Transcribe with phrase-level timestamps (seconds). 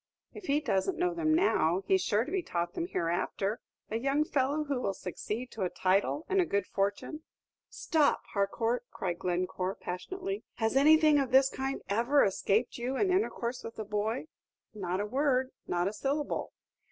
[0.33, 3.61] "If he doesn't know them now, he's sure to be taught them hereafter.
[3.91, 7.21] A young fellow who will succeed to a title and a good fortune"
[7.83, 10.43] "Stop, Harcourt!" cried Glencore, passionately.
[10.55, 14.25] "Has anything of this kind ever escaped you in intercourse with the boy?"
[14.73, 16.51] "Not a word not a syllable."